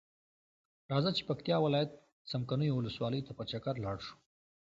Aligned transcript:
راځۀ 0.91 1.11
چې 1.17 1.23
پکتیا 1.29 1.57
ولایت 1.61 1.91
څمکنیو 2.29 2.77
ولسوالۍ 2.77 3.21
ته 3.27 3.31
په 3.37 3.43
چکر 3.51 3.75
لاړشو. 3.85 4.15